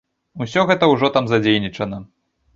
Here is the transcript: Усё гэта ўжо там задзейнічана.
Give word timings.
Усё 0.45 0.63
гэта 0.71 0.89
ўжо 0.93 1.11
там 1.19 1.29
задзейнічана. 1.35 2.03